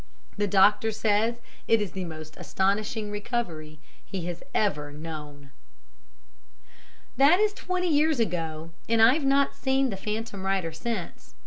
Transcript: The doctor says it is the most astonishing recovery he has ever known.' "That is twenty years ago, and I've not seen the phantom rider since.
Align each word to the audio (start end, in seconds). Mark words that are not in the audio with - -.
The 0.35 0.47
doctor 0.47 0.91
says 0.91 1.35
it 1.67 1.79
is 1.79 1.91
the 1.91 2.05
most 2.05 2.35
astonishing 2.35 3.11
recovery 3.11 3.77
he 4.03 4.25
has 4.25 4.41
ever 4.51 4.91
known.' 4.91 5.51
"That 7.17 7.39
is 7.39 7.53
twenty 7.53 7.93
years 7.93 8.19
ago, 8.19 8.71
and 8.89 8.99
I've 8.99 9.25
not 9.25 9.53
seen 9.53 9.91
the 9.91 9.97
phantom 9.97 10.43
rider 10.43 10.71
since. 10.71 11.35